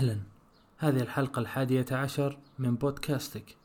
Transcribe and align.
أهلا. 0.00 0.18
هذه 0.78 1.00
الحلقة 1.00 1.40
الحادية 1.40 1.86
عشر 1.92 2.38
من 2.58 2.74
بودكاستك. 2.74 3.56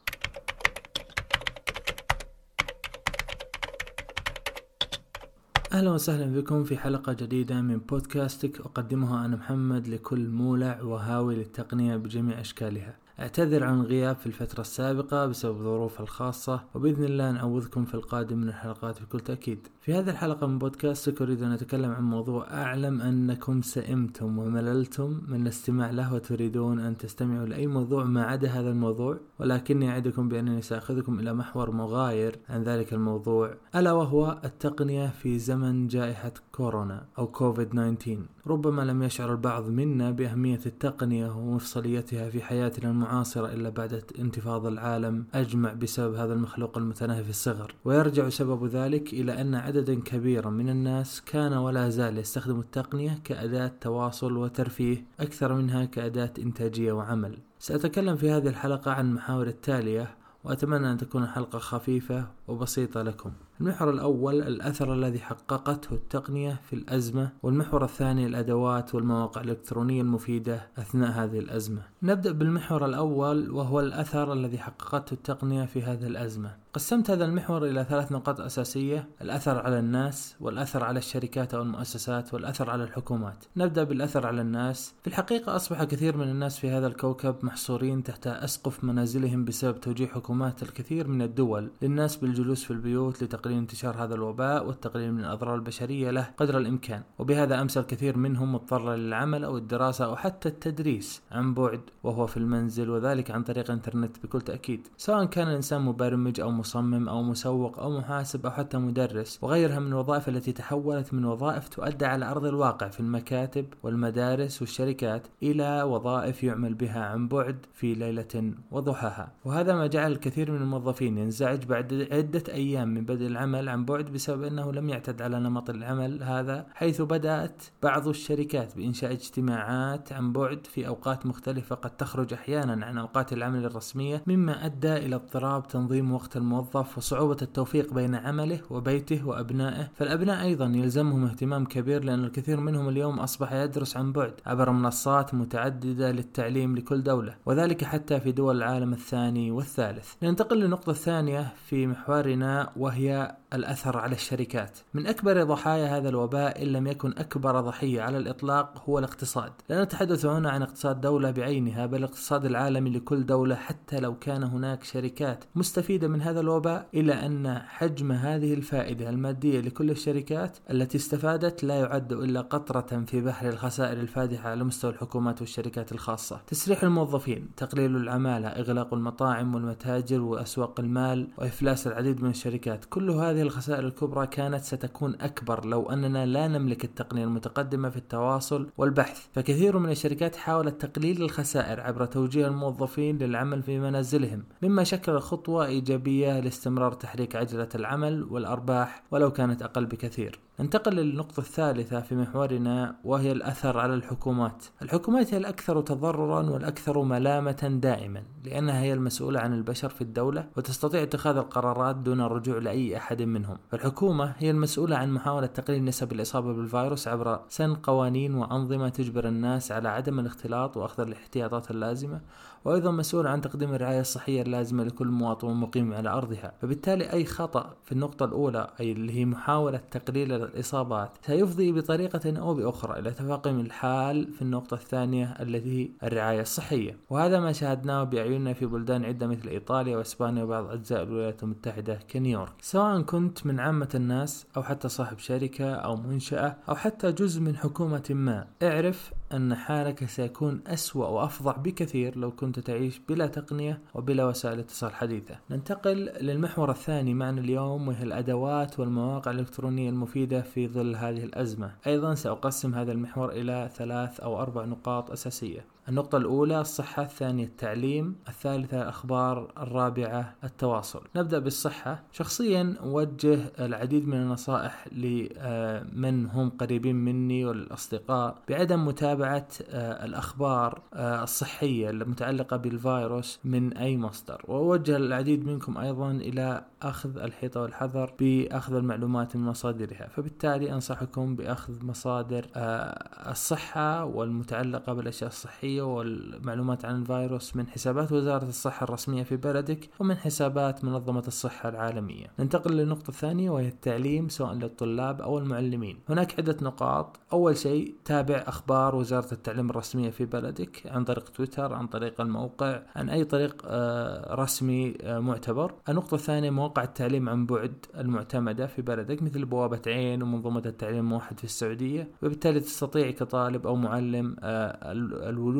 أهلا 5.73 5.91
وسهلا 5.91 6.39
بكم 6.39 6.63
في 6.63 6.77
حلقة 6.77 7.13
جديدة 7.13 7.61
من 7.61 7.77
بودكاستك. 7.77 8.59
أقدمها 8.59 9.25
أنا 9.25 9.35
محمد 9.35 9.87
لكل 9.87 10.27
مولع 10.27 10.81
وهاوي 10.81 11.35
للتقنية 11.35 11.95
بجميع 11.95 12.39
أشكالها. 12.41 12.97
أعتذر 13.19 13.63
عن 13.63 13.79
الغياب 13.79 14.15
في 14.15 14.27
الفترة 14.27 14.61
السابقة 14.61 15.25
بسبب 15.25 15.57
ظروف 15.57 16.01
الخاصة 16.01 16.63
وبإذن 16.75 17.03
الله 17.03 17.31
نعوضكم 17.31 17.85
في 17.85 17.93
القادم 17.93 18.37
من 18.37 18.47
الحلقات 18.47 19.01
بكل 19.01 19.19
تأكيد. 19.19 19.67
في 19.81 19.93
هذه 19.93 20.09
الحلقة 20.09 20.47
من 20.47 20.59
بودكاستك 20.59 21.21
أريد 21.21 21.41
أن 21.41 21.51
أتكلم 21.51 21.91
عن 21.91 22.03
موضوع 22.03 22.47
أعلم 22.51 23.01
أنكم 23.01 23.61
سئمتم 23.61 24.39
ومللتم 24.39 25.21
من 25.27 25.41
الاستماع 25.41 25.91
له 25.91 26.13
وتريدون 26.13 26.79
أن 26.79 26.97
تستمعوا 26.97 27.45
لأي 27.45 27.67
موضوع 27.67 28.03
ما 28.03 28.23
عدا 28.23 28.47
هذا 28.47 28.69
الموضوع. 28.69 29.17
ولكني 29.39 29.89
أعدكم 29.89 30.29
بأنني 30.29 30.61
سأخذكم 30.61 31.19
إلى 31.19 31.33
محور 31.33 31.71
مغاير 31.71 32.39
عن 32.49 32.63
ذلك 32.63 32.93
الموضوع 32.93 33.53
ألا 33.75 33.91
وهو 33.91 34.39
التقنية 34.43 35.07
في 35.07 35.39
زمن 35.39 35.87
جائحة 35.87 36.33
كورونا 36.51 37.05
أو 37.17 37.27
كوفيد 37.27 37.69
19 37.69 38.17
ربما 38.47 38.81
لم 38.81 39.03
يشعر 39.03 39.31
البعض 39.31 39.69
منا 39.69 40.11
بأهمية 40.11 40.59
التقنية 40.65 41.37
ومفصليتها 41.37 42.29
في 42.29 42.41
حياتنا 42.41 42.91
المعاصرة 43.05 43.53
إلا 43.53 43.69
بعد 43.69 44.03
انتفاض 44.19 44.65
العالم 44.65 45.25
أجمع 45.33 45.73
بسبب 45.73 46.15
هذا 46.15 46.33
المخلوق 46.33 46.77
المتناهي 46.77 47.23
في 47.23 47.29
الصغر. 47.29 47.75
ويرجع 47.85 48.29
سبب 48.29 48.65
ذلك 48.65 49.13
إلى 49.13 49.41
أن 49.41 49.55
عددا 49.55 50.01
كبيرا 50.01 50.49
من 50.49 50.69
الناس 50.69 51.21
كان 51.21 51.53
ولا 51.53 51.89
زال 51.89 52.17
يستخدم 52.17 52.59
التقنية 52.59 53.19
كأداة 53.23 53.71
تواصل 53.81 54.37
وترفيه 54.37 55.05
أكثر 55.19 55.53
منها 55.53 55.85
كأداة 55.85 56.33
إنتاجية 56.39 56.91
وعمل. 56.91 57.37
سأتكلم 57.59 58.15
في 58.15 58.31
هذه 58.31 58.47
الحلقة 58.47 58.91
عن 58.91 59.09
المحاور 59.09 59.47
التالية 59.47 60.15
وأتمنى 60.43 60.91
أن 60.91 60.97
تكون 60.97 61.23
الحلقة 61.23 61.59
خفيفة 61.59 62.27
وبسيطة 62.47 63.01
لكم. 63.01 63.31
المحور 63.61 63.89
الأول 63.89 64.41
الأثر 64.41 64.93
الذي 64.93 65.19
حققته 65.19 65.93
التقنية 65.93 66.61
في 66.69 66.73
الأزمة 66.73 67.29
والمحور 67.43 67.83
الثاني 67.83 68.25
الأدوات 68.25 68.95
والمواقع 68.95 69.41
الإلكترونية 69.41 70.01
المفيدة 70.01 70.67
أثناء 70.77 71.11
هذه 71.11 71.39
الأزمة. 71.39 71.81
نبدأ 72.03 72.31
بالمحور 72.31 72.85
الأول 72.85 73.51
وهو 73.51 73.79
الأثر 73.79 74.33
الذي 74.33 74.57
حققته 74.57 75.13
التقنية 75.13 75.65
في 75.65 75.81
هذه 75.83 76.07
الأزمة. 76.07 76.55
قسمت 76.73 77.09
هذا 77.11 77.25
المحور 77.25 77.65
إلى 77.65 77.85
ثلاث 77.89 78.11
نقاط 78.11 78.41
أساسية 78.41 79.07
الأثر 79.21 79.57
على 79.57 79.79
الناس 79.79 80.35
والأثر 80.39 80.83
على 80.83 80.99
الشركات 80.99 81.53
أو 81.53 81.61
المؤسسات 81.61 82.33
والأثر 82.33 82.69
على 82.69 82.83
الحكومات. 82.83 83.45
نبدأ 83.57 83.83
بالأثر 83.83 84.27
على 84.27 84.41
الناس. 84.41 84.93
في 85.01 85.07
الحقيقة 85.07 85.55
أصبح 85.55 85.83
كثير 85.83 86.17
من 86.17 86.29
الناس 86.29 86.59
في 86.59 86.69
هذا 86.69 86.87
الكوكب 86.87 87.35
محصورين 87.43 88.03
تحت 88.03 88.27
أسقف 88.27 88.83
منازلهم 88.83 89.45
بسبب 89.45 89.81
توجيه 89.81 90.07
حكومات 90.07 90.63
الكثير 90.63 91.07
من 91.07 91.21
الدول 91.21 91.69
للناس 91.81 92.15
بالجلوس 92.35 92.63
في 92.63 92.71
البيوت 92.71 93.23
لتقليل 93.23 93.57
انتشار 93.57 94.03
هذا 94.03 94.15
الوباء 94.15 94.67
والتقليل 94.67 95.11
من 95.11 95.19
الأضرار 95.19 95.55
البشرية 95.55 96.11
له 96.11 96.27
قدر 96.37 96.57
الإمكان. 96.57 97.01
وبهذا 97.19 97.61
أمس 97.61 97.77
الكثير 97.77 98.17
منهم 98.17 98.53
مضطر 98.53 98.95
للعمل 98.95 99.43
أو 99.43 99.57
الدراسة 99.57 100.05
أو 100.05 100.15
حتى 100.15 100.49
التدريس 100.49 101.21
عن 101.31 101.53
بعد 101.53 101.81
وهو 102.03 102.27
في 102.27 102.37
المنزل 102.37 102.89
وذلك 102.89 103.31
عن 103.31 103.43
طريق 103.43 103.65
الإنترنت 103.65 104.23
بكل 104.23 104.41
تأكيد. 104.41 104.87
سواء 104.97 105.25
كان 105.25 105.47
الإنسان 105.47 105.81
مبرمج 105.81 106.39
أو 106.39 106.51
مصمم 106.51 107.09
أو 107.09 107.23
مسوق 107.23 107.79
أو 107.79 107.97
محاسب 107.97 108.45
أو 108.45 108.51
حتى 108.51 108.77
مدرس 108.77 109.39
وغيرها 109.41 109.79
من 109.79 109.87
الوظائف 109.87 110.29
التي 110.29 110.51
تحولت 110.51 111.13
من 111.13 111.25
وظائف 111.25 111.67
تؤدى 111.69 112.05
على 112.05 112.31
أرض 112.31 112.45
الواقع 112.45 112.87
في 112.87 112.99
المكاتب 112.99 113.65
والمدارس 113.83 114.61
والشركات 114.61 115.27
إلى 115.43 115.83
وظائف 115.83 116.43
يعمل 116.43 116.73
بها 116.73 117.05
عن 117.05 117.27
بعد 117.27 117.57
في 117.73 117.93
ليلة 117.93 118.53
وضحاها. 118.71 119.31
وهذا 119.45 119.75
ما 119.75 119.87
جعل 119.87 120.11
الكثير 120.11 120.51
من 120.51 120.61
الموظفين 120.61 121.17
ينزعج 121.17 121.65
بعد 121.65 121.93
عدة 122.25 122.53
أيام 122.53 122.87
من 122.87 123.05
بدء 123.05 123.27
العمل 123.27 123.69
عن 123.69 123.85
بعد 123.85 124.05
بسبب 124.05 124.43
أنه 124.43 124.71
لم 124.71 124.89
يعتد 124.89 125.21
على 125.21 125.39
نمط 125.39 125.69
العمل 125.69 126.23
هذا 126.23 126.65
حيث 126.73 127.01
بدأت 127.01 127.63
بعض 127.83 128.07
الشركات 128.07 128.75
بإنشاء 128.77 129.11
اجتماعات 129.11 130.13
عن 130.13 130.33
بعد 130.33 130.67
في 130.67 130.87
أوقات 130.87 131.25
مختلفة 131.25 131.75
قد 131.75 131.97
تخرج 131.97 132.33
أحيانا 132.33 132.85
عن 132.85 132.97
أوقات 132.97 133.33
العمل 133.33 133.65
الرسمية 133.65 134.23
مما 134.27 134.65
أدى 134.65 134.93
إلى 134.93 135.15
اضطراب 135.15 135.67
تنظيم 135.67 136.13
وقت 136.13 136.37
الموظف 136.37 136.97
وصعوبة 136.97 137.37
التوفيق 137.41 137.93
بين 137.93 138.15
عمله 138.15 138.59
وبيته 138.69 139.27
وأبنائه. 139.27 139.89
فالأبناء 139.95 140.45
أيضا 140.45 140.65
يلزمهم 140.65 141.25
اهتمام 141.25 141.65
كبير 141.65 142.03
لأن 142.03 142.23
الكثير 142.23 142.59
منهم 142.59 142.89
اليوم 142.89 143.19
أصبح 143.19 143.53
يدرس 143.53 143.97
عن 143.97 144.11
بعد 144.11 144.33
عبر 144.45 144.71
منصات 144.71 145.33
متعددة 145.33 146.11
للتعليم 146.11 146.75
لكل 146.75 147.03
دولة 147.03 147.35
وذلك 147.45 147.83
حتى 147.83 148.19
في 148.19 148.31
دول 148.31 148.57
العالم 148.57 148.93
الثاني 148.93 149.51
والثالث. 149.51 150.13
ننتقل 150.23 150.59
للنقطة 150.59 150.89
الثانية 150.89 151.53
في 151.65 151.87
محورنا 152.15 152.71
وهي 152.77 153.35
الأثر 153.53 153.97
على 153.97 154.15
الشركات. 154.15 154.77
من 154.93 155.07
أكبر 155.07 155.43
ضحايا 155.43 155.97
هذا 155.97 156.09
الوباء 156.09 156.63
إن 156.63 156.67
لم 156.67 156.87
يكن 156.87 157.13
أكبر 157.17 157.59
ضحية 157.59 158.01
على 158.01 158.17
الإطلاق 158.17 158.83
هو 158.89 158.99
الاقتصاد. 158.99 159.51
لا 159.69 159.83
نتحدث 159.83 160.25
هنا 160.25 160.49
عن 160.49 160.61
اقتصاد 160.61 161.01
دولة 161.01 161.31
بعينها 161.31 161.85
بل 161.85 161.97
الاقتصاد 161.97 162.45
العالمي 162.45 162.89
لكل 162.89 163.25
دولة 163.25 163.55
حتى 163.55 163.99
لو 163.99 164.19
كان 164.19 164.43
هناك 164.43 164.83
شركات 164.83 165.43
مستفيدة 165.55 166.07
من 166.07 166.21
هذا 166.21 166.39
الوباء 166.39 166.87
إلا 166.93 167.25
أن 167.25 167.59
حجم 167.59 168.11
هذه 168.11 168.53
الفائدة 168.53 169.09
المادية 169.09 169.61
لكل 169.61 169.91
الشركات 169.91 170.57
التي 170.71 170.97
استفادت 170.97 171.63
لا 171.63 171.75
يعد 171.79 172.13
إلا 172.13 172.41
قطرة 172.41 173.03
في 173.07 173.21
بحر 173.21 173.49
الخسائر 173.49 173.99
الفادحة 173.99 174.49
على 174.49 174.63
مستوى 174.63 174.91
الحكومات 174.91 175.41
والشركات 175.41 175.91
الخاصة. 175.91 176.41
تسريح 176.47 176.83
الموظفين 176.83 177.49
تقليل 177.57 177.95
العمالة 177.95 178.47
إغلاق 178.47 178.93
المطاعم 178.93 179.55
والمتاجر 179.55 180.21
وأسواق 180.21 180.79
المال 180.79 181.27
وإفلاس 181.37 181.87
العديد 181.87 182.23
من 182.23 182.29
الشركات 182.29 182.85
كل 182.85 183.09
هذه 183.35 183.41
الخسائر 183.41 183.85
الكبرى 183.85 184.27
كانت 184.27 184.63
ستكون 184.63 185.15
أكبر 185.21 185.65
لو 185.65 185.89
أننا 185.89 186.25
لا 186.25 186.47
نملك 186.47 186.83
التقنية 186.83 187.23
المتقدمة 187.23 187.89
في 187.89 187.97
التواصل 187.97 188.69
والبحث. 188.77 189.27
فكثير 189.33 189.79
من 189.79 189.89
الشركات 189.89 190.35
حاولت 190.35 190.85
تقليل 190.85 191.21
الخسائر 191.21 191.81
عبر 191.81 192.05
توجيه 192.05 192.47
الموظفين 192.47 193.17
للعمل 193.17 193.63
في 193.63 193.79
منازلهم 193.79 194.43
مما 194.61 194.83
شكل 194.83 195.19
خطوة 195.19 195.65
إيجابية 195.65 196.39
لاستمرار 196.39 196.91
تحريك 196.93 197.35
عجلة 197.35 197.69
العمل 197.75 198.23
والأرباح 198.23 199.03
ولو 199.11 199.31
كانت 199.31 199.61
أقل 199.61 199.85
بكثير. 199.85 200.44
ننتقل 200.59 200.95
للنقطة 200.95 201.39
الثالثة 201.39 202.01
في 202.01 202.15
محورنا 202.15 202.95
وهي 203.03 203.31
الأثر 203.31 203.79
على 203.79 203.93
الحكومات. 203.93 204.65
الحكومات 204.81 205.33
هي 205.33 205.37
الأكثر 205.37 205.81
تضررا 205.81 206.49
والأكثر 206.49 207.01
ملامة 207.01 207.79
دائما، 207.81 208.23
لأنها 208.45 208.81
هي 208.81 208.93
المسؤولة 208.93 209.39
عن 209.39 209.53
البشر 209.53 209.89
في 209.89 210.01
الدولة 210.01 210.47
وتستطيع 210.57 211.03
اتخاذ 211.03 211.37
القرارات 211.37 211.95
دون 211.95 212.21
الرجوع 212.21 212.57
لأي 212.57 212.97
أحد 212.97 213.21
منهم. 213.21 213.57
فالحكومة 213.71 214.33
هي 214.37 214.51
المسؤولة 214.51 214.97
عن 214.97 215.11
محاولة 215.11 215.47
تقليل 215.47 215.83
نسب 215.83 216.11
الإصابة 216.11 216.53
بالفيروس 216.53 217.07
عبر 217.07 217.39
سن 217.49 217.73
قوانين 217.75 218.35
وأنظمة 218.35 218.89
تجبر 218.89 219.27
الناس 219.27 219.71
على 219.71 219.89
عدم 219.89 220.19
الاختلاط 220.19 220.77
وأخذ 220.77 221.03
الاحتياطات 221.03 221.71
اللازمة، 221.71 222.21
وأيضا 222.65 222.91
مسؤول 222.91 223.27
عن 223.27 223.41
تقديم 223.41 223.73
الرعاية 223.73 223.99
الصحية 223.99 224.41
اللازمة 224.41 224.83
لكل 224.83 225.07
مواطن 225.07 225.53
مقيم 225.53 225.93
على 225.93 226.09
أرضها. 226.09 226.53
فبالتالي 226.61 227.13
أي 227.13 227.25
خطأ 227.25 227.75
في 227.85 227.91
النقطة 227.91 228.25
الأولى 228.25 228.67
أي 228.79 228.91
اللي 228.91 229.13
هي 229.13 229.25
محاولة 229.25 229.81
تقليل 229.91 230.31
الإصابات 230.31 231.11
سيفضي 231.25 231.71
بطريقة 231.71 232.39
أو 232.39 232.53
بأخرى 232.53 232.99
إلى 232.99 233.11
تفاقم 233.11 233.59
الحال 233.59 234.33
في 234.33 234.41
النقطة 234.41 234.73
الثانية 234.73 235.35
التي 235.39 235.83
هي 235.83 235.89
الرعاية 236.07 236.41
الصحية 236.41 236.97
وهذا 237.09 237.39
ما 237.39 237.51
شاهدناه 237.51 238.03
بأعيننا 238.03 238.53
في 238.53 238.65
بلدان 238.65 239.05
عدة 239.05 239.27
مثل 239.27 239.47
إيطاليا 239.49 239.97
وإسبانيا 239.97 240.43
وبعض 240.43 240.71
أجزاء 240.71 241.03
الولايات 241.03 241.43
المتحدة 241.43 241.99
كنيويورك 242.13 242.53
سواء 242.61 243.01
كنت 243.01 243.45
من 243.45 243.59
عامة 243.59 243.89
الناس 243.95 244.45
أو 244.57 244.63
حتى 244.63 244.89
صاحب 244.89 245.19
شركة 245.19 245.73
أو 245.73 245.95
منشأة 245.95 246.55
أو 246.69 246.75
حتى 246.75 247.11
جزء 247.11 247.41
من 247.41 247.55
حكومة 247.57 248.03
ما 248.09 248.47
اعرف 248.63 249.11
أن 249.35 249.55
حالك 249.55 250.05
سيكون 250.05 250.61
أسوأ 250.67 251.07
وأفظع 251.07 251.51
بكثير 251.51 252.17
لو 252.17 252.31
كنت 252.31 252.59
تعيش 252.59 253.01
بلا 253.09 253.27
تقنية 253.27 253.81
وبلا 253.93 254.25
وسائل 254.25 254.59
اتصال 254.59 254.95
حديثة. 254.95 255.39
ننتقل 255.49 255.95
للمحور 256.21 256.71
الثاني 256.71 257.13
معنا 257.13 257.41
اليوم 257.41 257.87
وهي 257.87 258.03
الأدوات 258.03 258.79
والمواقع 258.79 259.31
الإلكترونية 259.31 259.89
المفيدة 259.89 260.41
في 260.41 260.67
ظل 260.67 260.95
هذه 260.95 261.23
الأزمة. 261.23 261.71
أيضا 261.87 262.15
سأقسم 262.15 262.75
هذا 262.75 262.91
المحور 262.91 263.31
إلى 263.31 263.69
ثلاث 263.75 264.19
أو 264.19 264.41
أربع 264.41 264.65
نقاط 264.65 265.11
أساسية. 265.11 265.74
النقطة 265.89 266.17
الأولى 266.17 266.61
الصحة 266.61 267.03
الثانية 267.03 267.45
التعليم 267.45 268.15
الثالثة 268.27 268.81
الأخبار 268.81 269.51
الرابعة 269.57 270.35
التواصل. 270.43 271.01
نبدأ 271.15 271.39
بالصحة. 271.39 272.03
شخصيا 272.11 272.75
أوجه 272.79 273.39
العديد 273.59 274.07
من 274.07 274.17
النصائح 274.17 274.87
لمن 274.91 276.25
هم 276.25 276.49
قريبين 276.49 276.95
مني 276.95 277.45
والأصدقاء 277.45 278.35
بعدم 278.49 278.85
متابعة 278.85 279.05
متابعة 279.15 279.47
آه، 279.69 280.05
الأخبار 280.05 280.81
آه، 280.93 281.23
الصحية 281.23 281.89
المتعلقة 281.89 282.57
بالفيروس 282.57 283.39
من 283.43 283.77
أي 283.77 283.97
مصدر. 283.97 284.41
وأوجه 284.47 284.97
العديد 284.97 285.45
منكم 285.45 285.77
أيضا 285.77 286.11
إلى 286.11 286.65
أخذ 286.81 287.17
الحيطة 287.17 287.61
والحذر 287.61 288.13
بأخذ 288.19 288.75
المعلومات 288.75 289.35
من 289.35 289.43
مصادرها. 289.43 290.07
فبالتالي 290.07 290.73
أنصحكم 290.73 291.35
بأخذ 291.35 291.85
مصادر 291.85 292.45
آه، 292.55 293.31
الصحة 293.31 294.05
والمتعلقة 294.05 294.93
بالأشياء 294.93 295.29
الصحية 295.29 295.74
والمعلومات 295.81 296.85
عن 296.85 297.01
الفيروس 297.01 297.55
من 297.55 297.67
حسابات 297.67 298.11
وزارة 298.11 298.49
الصحة 298.49 298.83
الرسمية 298.83 299.23
في 299.23 299.35
بلدك 299.35 299.89
ومن 299.99 300.17
حسابات 300.17 300.85
منظمة 300.85 301.23
الصحة 301.27 301.69
العالمية. 301.69 302.25
ننتقل 302.39 302.71
للنقطة 302.71 303.09
الثانية 303.09 303.49
وهي 303.49 303.67
التعليم 303.67 304.29
سواء 304.29 304.53
للطلاب 304.53 305.21
أو 305.21 305.37
المعلمين. 305.37 305.99
هناك 306.09 306.39
عدة 306.39 306.57
نقاط. 306.61 307.19
أول 307.33 307.57
شيء 307.57 307.95
تابع 308.05 308.43
أخبار 308.47 308.95
وزارة 308.95 309.33
التعليم 309.33 309.69
الرسمية 309.69 310.09
في 310.09 310.25
بلدك 310.25 310.83
عن 310.85 311.03
طريق 311.03 311.29
تويتر 311.29 311.73
عن 311.73 311.87
طريق 311.87 312.21
الموقع 312.21 312.81
عن 312.95 313.09
أي 313.09 313.23
طريق 313.23 313.61
آه، 313.65 314.35
رسمي 314.35 314.93
آه، 315.01 315.19
معتبر. 315.19 315.73
النقطة 315.89 316.15
الثانية 316.15 316.49
مواقع 316.49 316.83
التعليم 316.83 317.29
عن 317.29 317.45
بعد 317.45 317.85
المعتمدة 317.97 318.67
في 318.67 318.81
بلدك 318.81 319.23
مثل 319.23 319.45
بوابة 319.45 319.81
عين 319.87 320.23
ومنظومة 320.23 320.61
التعليم 320.65 320.99
الموحد 320.99 321.37
في 321.37 321.43
السعودية 321.43 322.07
وبالتالي 322.23 322.59
تستطيع 322.59 323.11
كطالب 323.11 323.67
أو 323.67 323.75
معلم 323.75 324.35
آه، 324.39 324.91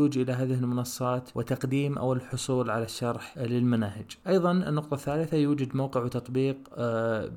الولوج 0.06 0.18
إلى 0.18 0.34
هذه 0.34 0.54
المنصات 0.54 1.30
وتقديم 1.36 1.98
أو 1.98 2.14
الحصول 2.14 2.70
على 2.70 2.84
الشرح 2.84 3.38
للمناهج. 3.38 4.06
أيضا 4.28 4.52
النقطة 4.52 4.94
الثالثة 4.94 5.38
يوجد 5.38 5.76
موقع 5.76 6.04
وتطبيق 6.04 6.58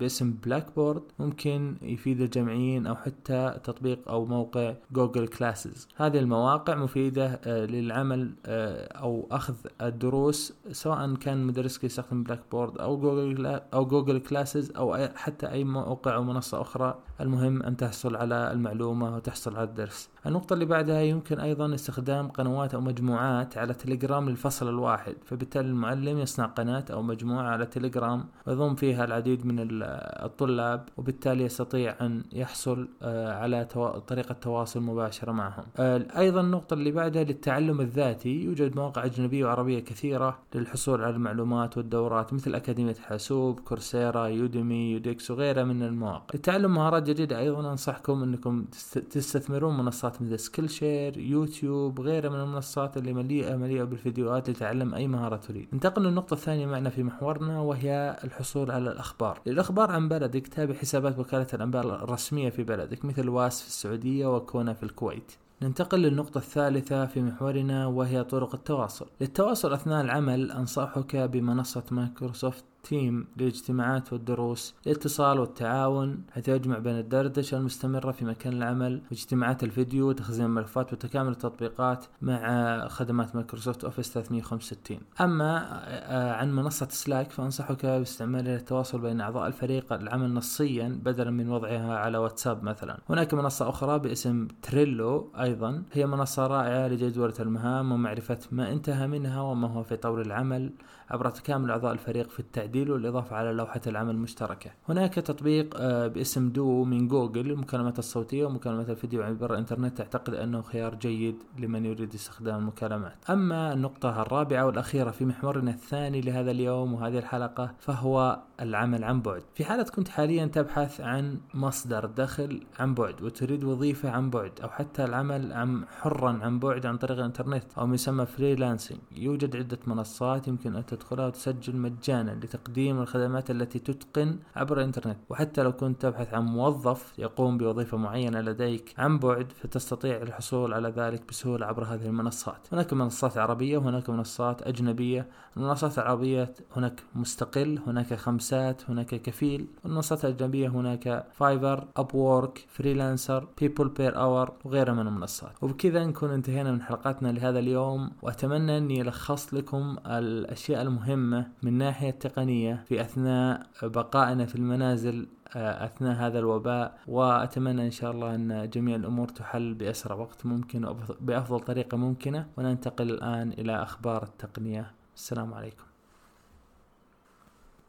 باسم 0.01 0.35
Blackboard 0.45 1.03
ممكن 1.19 1.77
يفيد 1.83 2.21
الجامعيين 2.21 2.87
أو 2.87 2.95
حتى 2.95 3.55
تطبيق 3.65 4.09
أو 4.09 4.27
موقع 4.27 4.75
Google 4.93 5.29
Classes 5.29 5.89
هذه 5.97 6.19
المواقع 6.19 6.75
مفيدة 6.75 7.41
للعمل 7.47 8.33
أو 8.47 9.27
أخذ 9.31 9.55
الدروس 9.83 10.53
سواء 10.73 11.15
كان 11.15 11.45
مدرسك 11.45 11.85
يستخدم 11.85 12.23
Blackboard 12.23 12.79
أو 12.79 12.97
جوجل 12.97 13.47
أو 13.47 13.87
Google 13.87 14.19
Classes 14.19 14.73
أو 14.77 15.09
حتى 15.15 15.51
أي 15.51 15.65
موقع 15.65 16.15
أو 16.15 16.23
منصة 16.25 16.61
أخرى. 16.61 16.99
المهم 17.21 17.63
أن 17.63 17.77
تحصل 17.77 18.17
على 18.17 18.53
المعلومة 18.53 19.17
وتحصل 19.17 19.57
على 19.57 19.69
الدرس. 19.69 20.09
النقطة 20.29 20.55
اللي 20.55 20.65
بعدها 20.65 21.01
يمكن 21.01 21.41
أيضا 21.41 21.75
استخدام 21.75 22.29
قنوات 22.29 22.75
أو 22.75 22.81
مجموعات 22.81 23.59
على 23.59 23.75
تليجرام 23.75 24.29
للفصل 24.29 24.69
الواحد 24.69 25.15
فبالتالي 25.25 25.69
المعلم 25.69 26.19
يصنع 26.19 26.47
قناة 26.47 26.85
أو 26.91 27.03
مجموعة 27.03 27.49
على 27.49 27.67
تليجرام 27.67 28.25
ويضم 28.47 28.75
فيها 28.75 29.05
العديد 29.05 29.47
من 29.47 29.57
الطلاب 29.59 30.89
وبالتالي 30.97 31.45
يستطيع 31.45 31.95
أن 32.01 32.23
يحصل 32.33 32.89
آه، 33.03 33.33
على 33.33 33.65
طريقة 34.07 34.33
تواصل 34.33 34.81
مباشرة 34.81 35.33
معهم. 35.33 35.65
آه، 35.77 36.07
أيضا 36.19 36.41
النقطة 36.41 36.75
اللي 36.75 36.91
بعدها 36.91 37.25
للتعلم 37.25 37.81
الذاتي 37.81 38.43
يوجد 38.43 38.77
مواقع 38.77 39.05
أجنبية 39.05 39.45
وعربية 39.45 39.81
كثيرة 39.81 40.39
للحصول 40.55 41.03
على 41.03 41.15
المعلومات 41.15 41.77
والدورات 41.77 42.33
مثل 42.33 42.55
أكاديمية 42.55 42.95
حاسوب 42.95 43.61
Coursera 43.61 44.27
Udemy 44.27 44.93
edX 44.93 45.31
وغيرها 45.31 45.65
من 45.65 45.83
المواقع. 45.83 46.35
لتعلم 46.35 46.75
مهارات 46.75 47.03
جديدة 47.03 47.39
أيضا 47.39 47.71
أنصحكم 47.71 48.23
أنكم 48.23 48.65
تستثمرون 49.11 49.77
منصات 49.77 50.18
مثل 50.23 50.39
Skillshare 50.39 51.19
يوتيوب 51.19 52.01
غيرها 52.01 52.31
من 52.31 52.41
المنصات 52.41 52.97
اللي 52.97 53.13
مليئة 53.13 53.57
مليئة 53.57 53.85
بالفيديوهات 53.85 54.51
لتعلم 54.51 54.95
أي 54.95 55.09
مهارة 55.09 55.37
تريد. 55.37 55.69
ننتقل 55.73 56.03
للنقطة 56.03 56.35
الثانية 56.35 56.67
معنا 56.67 56.91
في 56.91 57.03
محورنا 57.03 57.61
وهي 57.61 58.17
الحصول 58.25 58.71
على 58.71 58.91
الأخبار. 58.93 59.41
للأخبار 59.47 59.91
عن 59.91 60.09
بلدك 60.09 60.47
تابع 60.49 60.75
حسابات 60.75 61.19
وكالة 61.19 61.47
الأنباء 61.55 61.87
الرسمية 61.87 62.51
في 62.51 62.65
بلدك 62.65 63.05
مثل 63.05 63.29
واس 63.29 63.63
في 63.63 63.69
السعودية 63.69 64.37
وكونا 64.37 64.75
في 64.75 64.83
الكويت. 64.83 65.33
ننتقل 65.63 65.99
للنقطة 65.99 66.39
الثالثة 66.39 67.07
في 67.07 67.23
محورنا 67.23 67.87
وهي 67.87 68.25
طرق 68.25 68.55
التواصل. 68.55 69.07
للتواصل 69.21 69.73
أثناء 69.73 70.01
العمل 70.01 70.53
أنصحك 70.53 71.17
بمنصة 71.17 71.85
Microsoft 71.91 72.65
Team 72.89 73.27
للاجتماعات 73.37 74.13
والدروس 74.13 74.75
الاتصال 74.87 75.41
والتعاون 75.41 76.23
حيث 76.33 76.49
يجمع 76.49 76.79
بين 76.79 76.99
الدردشة 76.99 77.57
المستمرة 77.57 78.13
في 78.13 78.25
مكان 78.25 78.53
العمل 78.53 79.03
واجتماعات 79.11 79.65
الفيديو 79.65 80.09
وتخزين 80.09 80.47
الملفات 80.47 80.93
وتكامل 80.93 81.31
التطبيقات 81.31 82.05
مع 82.23 82.89
خدمات 82.89 83.35
Microsoft 83.35 83.85
Office 83.85 84.13
365 84.13 84.99
أما 85.21 85.69
آه، 85.85 86.33
عن 86.33 86.53
منصة 86.57 86.89
Slack 86.91 87.31
فأنصحك 87.31 87.87
باستعمالها 87.87 88.55
للتواصل 88.55 89.01
بين 89.01 89.21
أعضاء 89.21 89.47
الفريق 89.47 89.93
العمل 89.93 90.35
نصيا 90.35 91.01
بدلا 91.05 91.31
من 91.31 91.51
وضعها 91.51 91.99
على 91.99 92.19
واتساب 92.19 92.65
مثلا. 92.65 92.99
هناك 93.09 93.35
منصة 93.35 93.69
أخرى 93.69 93.99
باسم 93.99 94.49
Trello 94.63 95.31
أيضا. 95.41 95.83
هي 95.93 96.07
منصة 96.07 96.47
رائعة 96.47 96.89
لجدولة 96.89 97.35
المهام 97.41 97.93
ومعرفة 97.93 98.39
ما 98.51 98.73
انتهى 98.73 99.07
منها 99.07 99.41
وما 99.41 99.69
هو 99.69 99.83
في 99.83 99.97
طور 99.97 100.21
العمل 100.21 100.73
عبر 101.11 101.31
تكامل 101.31 101.71
أعضاء 101.71 101.93
الفريق 101.93 102.31
في 102.31 102.41
التعديل 102.41 102.78
والإضافة 102.87 103.37
على 103.37 103.53
لوحة 103.53 103.81
العمل 103.87 104.15
المشتركة. 104.15 104.71
هناك 104.89 105.15
تطبيق 105.15 105.75
آه، 105.77 106.07
باسم 106.07 106.49
دو 106.49 106.85
من 106.85 107.09
جوجل 107.09 107.49
للمكالمات 107.49 107.99
الصوتية 107.99 108.45
ومكالمات 108.45 108.91
الفيديو 108.91 109.23
عبر 109.23 109.53
الإنترنت 109.53 109.99
تعتقد 109.99 110.35
أنه 110.35 110.63
خيار 110.63 110.95
جيد 110.95 111.43
لمن 111.59 111.85
يريد 111.85 112.15
استخدام 112.15 112.59
المكالمات. 112.59 113.31
أما 113.31 113.73
النقطة 113.73 114.23
الرابعة 114.23 114.67
والأخيرة 114.67 115.11
في 115.11 115.25
محورنا 115.25 115.71
الثاني 115.71 116.21
لهذا 116.21 116.51
اليوم 116.51 116.95
وهذه 116.95 117.19
الحلقة 117.19 117.75
فهو 117.79 118.43
العمل 118.61 119.05
عن 119.05 119.23
بعد. 119.23 119.43
في 119.55 119.65
حالة 119.65 119.83
كنت 119.83 120.09
حاليا 120.09 120.47
تبحث 120.47 121.01
عن 121.01 121.39
مصدر 121.55 122.07
دخل 122.07 122.63
عن 122.79 122.95
بعد 122.95 123.23
وتريد 123.23 123.65
وظيفة 123.65 124.11
عن 124.11 124.31
بعد 124.31 124.53
أو 124.63 124.69
حتى 124.69 125.05
العمل 125.05 125.53
عن 125.53 125.85
حرا 126.01 126.39
عن 126.43 126.59
بعد 126.59 126.87
عن 126.87 126.97
طريق 126.97 127.19
الإنترنت 127.19 127.65
أو 127.79 127.87
ما 127.87 127.95
يسمى 127.95 128.27
freelancing 128.27 128.99
يوجد 129.17 129.57
عدة 129.57 129.79
منصات 129.87 130.49
يمكن 130.49 130.77
أن 130.77 130.87
تدخلها 130.87 131.27
وتسجل 131.27 131.77
مجانا 131.77 132.31
لتقديم 132.31 132.68
الخدمات 132.77 133.51
التي 133.51 133.79
تتقن 133.79 134.39
عبر 134.57 134.79
الإنترنت. 134.79 135.17
وحتى 135.29 135.63
لو 135.63 135.73
كنت 135.73 136.03
تبحث 136.03 136.35
عن 136.35 136.45
موظف 136.45 137.13
يقوم 137.19 137.59
بوظيفة 137.59 137.97
معينة 137.97 138.41
لديك 138.41 138.95
عن 138.99 139.19
بعد 139.19 139.53
فتستطيع 139.53 140.23
الحصول 140.23 140.75
على 140.75 140.89
ذلك 140.89 141.23
بسهولة 141.29 141.67
عبر 141.67 141.85
هذه 141.85 142.07
المنصات. 142.07 142.69
هناك 142.73 142.93
منصات 142.93 143.39
عربية 143.39 143.79
وهناك 143.79 144.11
منصات 144.11 144.63
أجنبية. 144.63 145.29
المنصات 145.57 145.99
العربية 145.99 146.55
هناك 146.77 147.03
مستقل 147.15 147.79
هناك 147.87 148.15
خمسات 148.15 148.91
هناك 148.91 149.07
كفيل. 149.07 149.67
المنصات 149.85 150.25
الأجنبية 150.25 150.69
هناك 150.69 151.27
Fiverr 151.33 151.85
Upwork 151.97 152.67
Freelancer 152.69 153.49
PeoplePerHour 153.61 154.53
وغيرها 154.65 154.95
من 154.95 155.07
المنصات. 155.07 155.53
وبكذا 155.63 156.07
نكون 156.07 156.31
انتهينا 156.31 156.73
من 156.73 156.83
حلقاتنا 156.83 157.29
لهذا 157.29 157.59
اليوم. 157.59 158.11
وأتمنى 158.23 158.79
أني 158.79 159.03
لخصت 159.03 159.53
لكم 159.53 159.97
الأشياء 160.07 160.83
المهمة 160.83 161.47
من 161.63 161.79
ناحية 161.79 162.11
تقنية 162.11 162.48
في 162.89 163.01
أثناء 163.01 163.67
بقائنا 163.83 164.47
في 164.47 164.55
المنازل 164.55 165.27
آه، 165.57 165.85
أثناء 165.85 166.17
هذا 166.17 166.39
الوباء. 166.39 166.99
وأتمنى 167.07 167.87
إن 167.87 167.91
شاء 167.91 168.11
الله 168.11 168.35
أن 168.35 168.71
جميع 168.71 168.97
الأمور 168.97 169.29
تحل 169.29 169.75
بأسرع 169.75 170.17
وقت 170.17 170.47
ممكن 170.47 170.85
وبأفضل 170.85 171.61
طريقة 171.61 171.97
ممكنة. 171.97 172.47
وننتقل 172.57 173.11
الآن 173.11 173.53
إلى 173.53 173.83
أخبار 173.83 174.23
التقنية. 174.23 174.91
السلام 175.17 175.55
عليكم. 175.55 175.85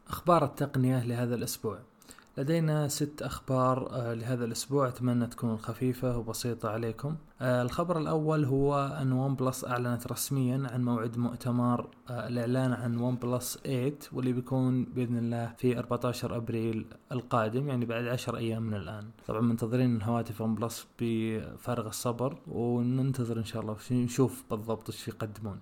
أخبار 0.07 0.45
التقنية 0.45 1.03
لهذا 1.03 1.36
الأسبوع. 1.36 1.79
لدينا 2.39 2.88
ست 2.88 3.22
أخبار 3.22 3.89
آه، 3.91 4.13
لهذا 4.13 4.46
الأسبوع 4.46 4.88
أتمنى 4.88 5.27
تكون 5.27 5.58
خفيفة 5.58 6.17
وبسيطة 6.17 6.69
عليكم. 6.69 7.15
آه، 7.41 7.62
الخبر 7.62 7.98
الأول 7.98 8.46
هو 8.46 8.98
أن 9.01 9.12
OnePlus 9.12 9.65
أعلنت 9.65 10.08
رسميا 10.08 10.67
عن 10.72 10.84
موعد 10.84 11.17
مؤتمر 11.17 11.89
آه، 12.10 12.27
الإعلان 12.27 12.74
عن 12.74 12.98
OnePlus 12.98 13.57
8 13.58 13.93
واللي 14.13 14.34
بيكون 14.34 14.84
بإذن 14.84 15.17
الله 15.17 15.53
في 15.58 15.79
14 15.79 16.36
أبريل 16.36 16.86
القادم 17.12 17.67
يعني 17.69 17.86
بعد 17.86 18.08
10 18.08 18.38
أيام 18.38 18.63
من 18.63 18.74
الآن. 18.74 19.10
طبعا 19.27 19.41
منتظرين 19.41 19.96
الهواتف 19.96 20.41
OnePlus 20.41 20.88
بفارغ 21.00 21.88
الصبر 21.88 22.38
وننتظر 22.48 23.38
إن 23.38 23.46
شاء 23.46 23.62
الله 23.62 23.77
نشوف 23.91 24.43
بالضبط 24.51 24.89
إيش 24.89 25.08
يقدمون. 25.08 25.60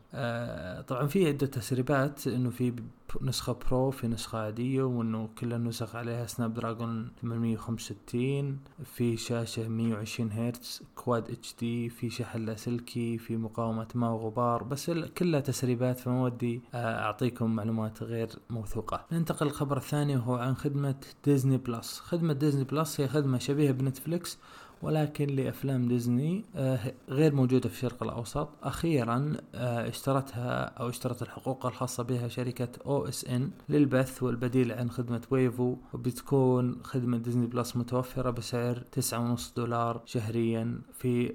طبعا 0.87 1.07
في 1.07 1.27
عدة 1.27 1.47
تسريبات 1.47 2.27
إنه 2.27 2.49
في 2.49 2.73
نسخة 3.21 3.53
Pro 3.53 3.91
في 3.91 4.07
نسخة 4.07 4.37
عادية 4.39 4.83
وإنه 4.83 5.29
كل 5.39 5.53
النسخ 5.53 5.95
عليها 5.95 6.25
Snapdragon 6.25 7.11
865 7.21 8.59
في 8.83 9.17
شاشة 9.17 9.67
120 9.67 10.31
هرتز 10.31 10.81
Quad 10.95 11.55
HD 11.59 11.89
في 11.89 12.09
شحن 12.09 12.45
لاسلكي 12.45 13.17
في 13.17 13.37
مقاومة 13.37 13.87
ماء 13.95 14.11
وغبار 14.11 14.63
بس 14.63 14.91
كلها 15.17 15.39
تسريبات 15.39 15.99
فما 15.99 16.23
ودي 16.23 16.61
آه، 16.73 16.99
أعطيكم 17.05 17.55
معلومات 17.55 18.03
غير 18.03 18.29
موثوقة. 18.49 19.05
ننتقل 19.11 19.45
للخبر 19.45 19.77
الثاني 19.77 20.15
وهو 20.15 20.35
عن 20.35 20.55
خدمة 20.55 20.95
Disney 21.25 21.57
Plus 21.57 21.99
خدمة 21.99 22.33
Disney 22.33 22.63
Plus 22.63 23.01
هي 23.01 23.07
خدمة 23.07 23.37
شبيهة 23.37 23.71
بنتفليكس 23.71 24.37
ولكن 24.81 25.27
لأفلام 25.35 25.87
ديزني 25.87 26.45
آه، 26.55 26.79
غير 27.09 27.35
موجودة 27.35 27.69
في 27.69 27.75
الشرق 27.75 28.03
الأوسط. 28.03 28.49
أخيرا 28.63 29.33
آه، 29.55 29.89
اشترتها 29.89 30.63
أو 30.63 30.89
اشترت 30.89 31.21
الحقوق 31.21 31.65
الخاصة 31.65 32.03
بها 32.03 32.27
شركة 32.27 32.69
OSN 32.85 33.51
للبث 33.69 34.23
والبديل 34.23 34.71
عن 34.71 34.89
خدمة 34.89 35.21
Wavo. 35.31 35.75
وبتكون 35.93 36.77
خدمة 36.83 37.17
Disney 37.17 37.45
Plus 37.45 37.77
متوفرة 37.77 38.29
بسعر 38.29 38.83
9.5 38.91 39.53
دولار 39.55 40.01
شهريا 40.05 40.81
في 40.93 41.27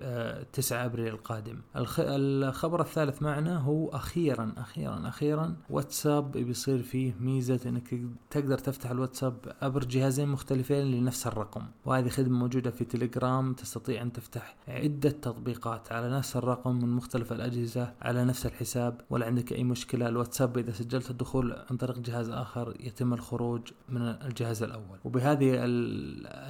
9 0.53 0.85
أبريل 0.85 1.09
القادم. 1.09 1.59
الخبر 1.99 2.81
الثالث 2.81 3.23
معنا 3.23 3.59
هو 3.59 3.89
أخيرا 3.89 4.53
أخيرا 4.57 5.09
أخيرا 5.09 5.57
واتساب 5.71 6.33
بيصير 6.33 6.83
فيه 6.83 7.15
ميزة 7.21 7.61
إنك 7.67 8.01
تقدر 8.31 8.59
تفتح 8.59 8.91
الواتساب 8.91 9.35
عبر 9.63 9.85
جهازين 9.85 10.29
مختلفين 10.29 10.85
لنفس 10.85 11.27
الرقم. 11.27 11.63
وهذه 11.87 12.09
خدمة 12.09 12.39
موجودة 12.39 12.71
في 12.71 12.85
تليجرام 12.85 13.32
تستطيع 13.57 14.03
أن 14.03 14.13
تفتح 14.13 14.57
عدة 14.69 15.11
تطبيقات 15.11 15.93
على 15.93 16.11
نفس 16.11 16.37
الرقم 16.37 16.77
من 16.77 16.89
مختلف 16.89 17.33
الأجهزة 17.33 17.93
على 18.03 18.25
نفس 18.25 18.47
الحساب 18.47 19.01
ولا 19.11 19.27
عندك 19.27 19.53
أي 19.53 19.65
مشكلة؟ 19.65 20.09
الواتساب 20.09 20.59
إذا 20.59 20.73
سجلت 20.73 21.11
الدخول 21.11 21.53
عن 21.71 21.77
طريق 21.77 21.99
جهاز 21.99 22.31
آخر 22.31 22.75
يتم 22.81 23.15
الخروج 23.15 23.61
من 23.89 24.03
الجهاز 24.03 24.63
الأول. 24.63 24.99
وبهذه 25.05 25.53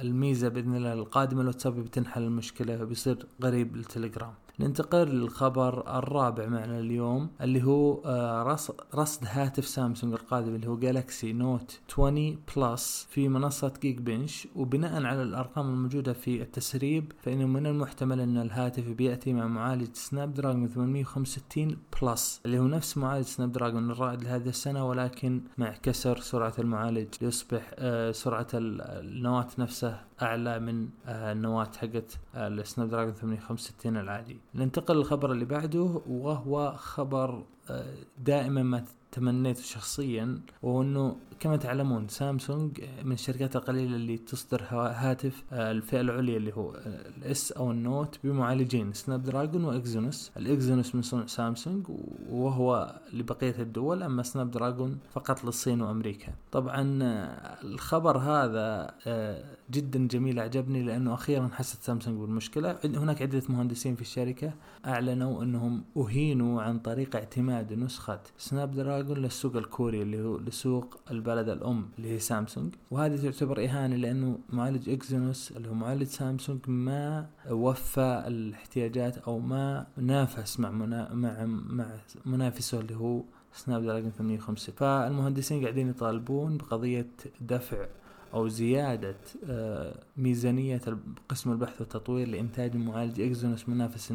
الميزة 0.01 0.47
بإذن 0.49 0.75
الله 0.75 0.93
القادمة 0.93 1.41
الواتساب 1.41 1.75
بتنحل 1.75 2.23
المشكلة 2.23 2.83
بيصير 2.83 3.25
قريب 3.41 3.75
للتليجرام 3.77 4.33
ننتقل 4.59 5.07
للخبر 5.07 5.97
الرابع 5.97 6.45
معنا 6.47 6.79
اليوم 6.79 7.29
اللي 7.41 7.63
هو 7.63 8.01
آه، 8.05 8.57
رصد 8.95 9.23
هاتف 9.27 9.67
سامسونج 9.67 10.13
القادم 10.13 10.55
اللي 10.55 10.67
هو 10.67 10.77
Galaxy 10.77 11.33
Note 11.33 11.79
20 11.89 12.37
Plus 12.57 13.07
في 13.09 13.29
منصة 13.29 13.73
Geekbench 13.81 14.47
وبناء 14.55 15.03
على 15.03 15.23
الأرقام 15.23 15.69
الموجودة 15.69 16.13
في 16.13 16.41
التسريب 16.41 17.11
فإنه 17.21 17.45
من 17.45 17.65
المحتمل 17.65 18.19
أن 18.19 18.37
الهاتف 18.37 18.89
بيأتي 18.89 19.33
مع 19.33 19.47
معالج 19.47 19.93
Snapdragon 19.93 20.67
865 20.67 21.77
Plus 22.01 22.41
اللي 22.45 22.59
هو 22.59 22.67
نفس 22.67 22.97
معالج 22.97 23.25
Snapdragon 23.25 23.91
الرائد 23.91 24.23
لهذه 24.23 24.49
السنة 24.49 24.87
ولكن 24.87 25.41
مع 25.57 25.69
كسر 25.83 26.19
سرعة 26.19 26.53
المعالج 26.59 27.07
ليصبح 27.21 27.71
آه، 27.75 28.11
سرعة 28.11 28.47
النواة 28.53 29.47
نفسه 29.57 30.01
أعلى 30.21 30.59
من 30.59 30.89
آه، 31.05 31.31
النواة 31.31 31.71
حقت 31.77 32.19
ال 32.35 32.89
Snapdragon 32.89 33.13
865 33.13 33.97
العادي. 33.97 34.37
ننتقل 34.55 34.95
للخبر 34.95 35.31
اللي 35.31 35.45
بعده 35.45 36.01
وهو 36.09 36.73
خبر 36.77 37.43
آه، 37.69 37.95
دائما 38.17 38.63
ما 38.63 38.85
تمنيته 39.13 39.61
شخصيا 39.61 40.39
وهو 40.61 40.81
إنه 40.81 41.15
كما 41.39 41.57
تعلمون 41.57 42.07
سامسونج 42.07 42.81
من 43.03 43.11
الشركات 43.11 43.55
القليلة 43.55 43.95
اللي 43.95 44.17
تصدر 44.17 44.63
هاتف 44.71 45.43
آه، 45.51 45.71
الفئة 45.71 46.01
العليا 46.01 46.37
اللي 46.37 46.53
هو 46.53 46.71
آه، 46.71 47.07
ال 47.17 47.34
S 47.34 47.51
أو 47.51 47.71
ال 47.71 47.81
Note 47.81 48.19
بمعالجين 48.23 48.93
Snapdragon 48.93 49.63
و 49.63 49.73
Exynos 49.73 50.31
ال 50.37 50.45
Exynos 50.45 50.95
من 50.95 51.01
صنع 51.01 51.25
سامسونج 51.25 51.87
وهو 52.29 52.99
لبقية 53.13 53.55
الدول 53.59 54.03
أما 54.03 54.23
Snapdragon 54.23 54.97
فقط 55.13 55.43
للصين 55.43 55.81
وأمريكا. 55.81 56.33
طبعا 56.51 56.99
آه، 57.03 57.63
الخبر 57.63 58.17
هذا 58.17 58.93
جدا 59.71 60.07
جميل 60.07 60.39
أعجبني 60.39 60.83
لأنه 60.83 61.13
أخيرا 61.13 61.49
حست 61.53 61.83
سامسونج 61.83 62.19
بالمشكلة. 62.19 62.77
هناك 62.85 63.21
عدة 63.21 63.43
مهندسين 63.49 63.95
في 63.95 64.01
الشركة 64.01 64.53
أعلنوا 64.85 65.43
إنهم 65.43 65.83
أهينوا 65.97 66.61
عن 66.61 66.79
طريق 66.79 67.15
اعتماد 67.15 67.73
نسخة 67.73 68.19
Snapdragon 68.37 69.02
للسوق 69.11 69.55
الكوري 69.55 70.01
اللي 70.01 70.21
هو 70.21 70.37
لسوق 70.37 70.97
البلد 71.11 71.49
الأم 71.49 71.85
اللي 71.97 72.09
هي 72.09 72.19
سامسونج. 72.19 72.75
وهذه 72.91 73.21
تعتبر 73.21 73.65
إهانة 73.65 73.95
لأنه 73.95 74.39
معالج 74.49 74.89
Exynos 74.89 75.51
اللي 75.51 75.69
هو 75.69 75.73
معالج 75.73 76.03
سامسونج 76.03 76.59
ما 76.67 77.27
وفى 77.49 78.23
الاحتياجات 78.27 79.17
أو 79.17 79.39
ما 79.39 79.87
نافس 79.97 80.59
مع 80.59 80.71
منا 80.71 81.13
مع 81.13 81.45
مع 81.45 81.85
منافسه 82.25 82.79
اللي 82.79 82.95
هو 82.95 83.21
Snapdragon 83.53 84.11
850 84.11 84.75
فالمهندسين 84.75 85.61
قاعدين 85.61 85.89
يطالبون 85.89 86.57
بقضية 86.57 87.07
دفع 87.41 87.85
أو 88.33 88.47
زيادة 88.47 89.15
آه، 89.49 89.95
ميزانية 90.17 90.81
قسم 91.29 91.51
البحث 91.51 91.81
والتطوير 91.81 92.27
لإنتاج 92.27 92.77
معالج 92.77 93.21
Exynos 93.21 93.69
منافس 93.69 94.11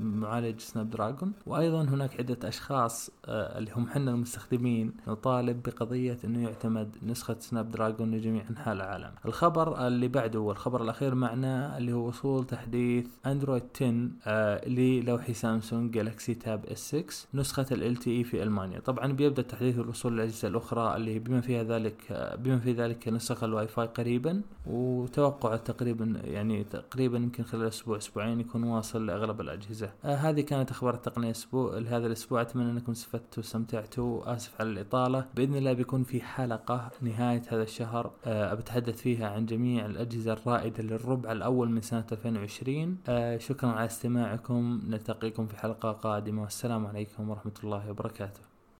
معالج 0.00 0.60
Snapdragon 0.60 1.32
وأيضا 1.46 1.82
هناك 1.82 2.20
عدة 2.20 2.48
أشخاص 2.48 3.10
آه، 3.24 3.58
اللي 3.58 3.70
هم 3.74 3.88
حنا 3.88 4.10
المستخدمين 4.10 4.92
نطالب 5.08 5.62
بقضية 5.62 6.18
أنه 6.24 6.42
يعتمد 6.42 6.96
نسخة 7.02 7.36
Snapdragon 7.40 8.14
لجميع 8.14 8.44
أنحاء 8.50 8.74
العالم. 8.74 9.10
الخبر 9.26 9.86
اللي 9.86 10.08
بعده 10.08 10.40
والخبر 10.40 10.82
الأخير 10.82 11.14
معنا 11.14 11.78
اللي 11.78 11.92
هو 11.92 12.08
وصول 12.08 12.46
تحديث 12.46 13.06
Android 13.26 13.62
10 13.76 14.08
آه، 14.26 14.68
للوحي 14.68 15.34
سامسونج 15.34 15.94
Galaxy 15.94 16.34
Tab 16.34 16.66
S 16.66 16.88
6 16.96 17.28
نسخة 17.34 17.66
ال 17.72 17.96
LTE 17.96 18.02
في 18.04 18.42
ألمانيا. 18.42 18.80
طبعا 18.80 19.12
بيبدأ 19.12 19.42
تحديث 19.42 19.78
الوصول 19.78 20.12
للأجهزة 20.12 20.48
الأخرى 20.48 20.96
اللي 20.96 21.18
بما 21.18 21.40
فيها 21.40 21.62
ذلك 21.62 21.96
بما 22.38 22.58
في 22.58 22.72
ذلك 22.72 23.08
نسخ 23.08 23.44
الواي 23.56 23.68
فاي 23.68 23.86
قريبا 23.86 24.42
وتوقع 24.66 25.56
تقريبا 25.56 26.20
يعني 26.24 26.64
تقريبا 26.64 27.16
يمكن 27.18 27.44
خلال 27.44 27.68
أسبوع 27.68 27.96
أسبوعين 27.96 28.40
يكون 28.40 28.64
واصل 28.64 29.06
لأغلب 29.06 29.40
الأجهزة. 29.40 29.90
آه 30.04 30.14
هذه 30.14 30.40
كانت 30.40 30.70
أخبار 30.70 30.94
التقنية 30.94 31.30
أسبوع 31.30 31.78
لهذا 31.78 32.06
الأسبوع 32.06 32.40
أتمنى 32.40 32.70
أنكم 32.70 32.92
استفدتوا 32.92 33.42
واستمتعتوا. 33.42 34.34
آسف 34.34 34.60
على 34.60 34.70
الإطالة. 34.70 35.26
بإذن 35.34 35.56
الله 35.56 35.72
بيكون 35.72 36.02
في 36.02 36.20
حلقة 36.20 36.90
نهاية 37.00 37.42
هذا 37.48 37.62
الشهر 37.62 38.10
آه 38.24 38.54
بتحدث 38.54 38.96
فيها 39.02 39.28
عن 39.30 39.46
جميع 39.46 39.86
الأجهزة 39.86 40.32
الرائدة 40.32 40.82
للربع 40.82 41.32
الأول 41.32 41.70
من 41.70 41.80
سنة 41.80 42.06
2020 42.12 42.98
آه 43.08 43.38
شكرا 43.38 43.70
على 43.70 43.86
استماعكم. 43.86 44.80
نلتقيكم 44.88 45.46
في 45.46 45.56
حلقة 45.56 45.92
قادمة. 45.92 46.42
والسلام 46.42 46.86
عليكم 46.86 47.30
ورحمة 47.30 47.52
الله 47.64 47.90
وبركاته. 47.90 48.55